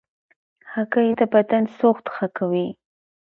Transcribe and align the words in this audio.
هګۍ 0.73 1.09
د 1.19 1.21
بدن 1.33 1.63
سوخت 1.77 2.05
ښه 2.15 2.27
کوي. 2.37 2.67